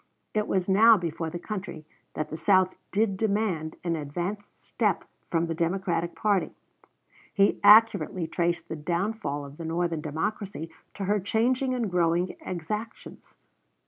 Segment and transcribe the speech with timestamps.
[0.33, 5.45] It was now before the country that the South did demand an advanced step from
[5.45, 6.55] the Democratic party.
[7.31, 13.37] He accurately traced the downfall of the Northern Democracy to her changing and growing exactions.